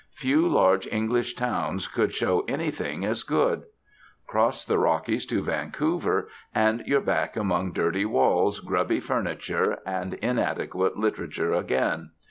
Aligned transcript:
Few 0.15 0.47
large 0.47 0.87
English 0.87 1.35
towns 1.35 1.87
could 1.87 2.11
show 2.11 2.39
anything 2.47 3.05
as 3.05 3.21
good. 3.21 3.65
Cross 4.25 4.65
the 4.65 4.79
Rockies 4.79 5.27
to 5.27 5.43
Vancouver, 5.43 6.27
and 6.55 6.81
you're 6.87 7.01
back 7.01 7.35
among 7.35 7.71
dirty 7.73 8.05
walls, 8.05 8.61
grubby 8.61 8.99
furniture, 8.99 9.77
and 9.85 10.15
inadequate 10.15 10.97
literature 10.97 11.53
again. 11.53 12.09